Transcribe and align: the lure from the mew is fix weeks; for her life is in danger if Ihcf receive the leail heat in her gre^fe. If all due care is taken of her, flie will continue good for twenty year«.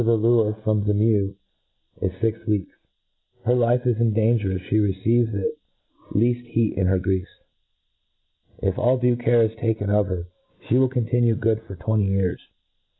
the 0.03 0.13
lure 0.13 0.57
from 0.63 0.83
the 0.85 0.93
mew 0.95 1.35
is 2.01 2.11
fix 2.19 2.39
weeks; 2.47 2.71
for 3.43 3.49
her 3.49 3.53
life 3.53 3.85
is 3.85 3.97
in 3.97 4.11
danger 4.13 4.51
if 4.51 4.63
Ihcf 4.63 4.81
receive 4.83 5.31
the 5.31 5.55
leail 6.15 6.43
heat 6.43 6.75
in 6.75 6.87
her 6.87 6.99
gre^fe. 6.99 7.27
If 8.63 8.79
all 8.79 8.97
due 8.97 9.15
care 9.15 9.43
is 9.43 9.55
taken 9.57 9.91
of 9.91 10.07
her, 10.07 10.25
flie 10.67 10.79
will 10.79 10.89
continue 10.89 11.35
good 11.35 11.61
for 11.67 11.75
twenty 11.75 12.05
year«. 12.07 12.35